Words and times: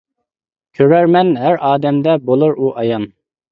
كۆرەرمەن، 0.79 1.29
ھەر 1.43 1.59
ئادەمدە 1.69 2.17
بولۇر 2.31 2.59
ئۇ 2.65 2.75
ئايان. 2.75 3.09